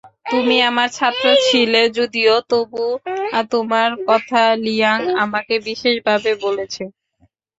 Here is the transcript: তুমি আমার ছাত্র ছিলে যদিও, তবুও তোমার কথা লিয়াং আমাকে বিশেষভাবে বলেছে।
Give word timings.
তুমি 0.25 0.55
আমার 0.69 0.89
ছাত্র 0.91 1.25
ছিলে 1.47 1.81
যদিও, 1.97 2.35
তবুও 2.49 2.91
তোমার 3.51 3.89
কথা 4.09 4.41
লিয়াং 4.65 4.99
আমাকে 5.23 5.55
বিশেষভাবে 5.67 6.31
বলেছে। 6.45 6.83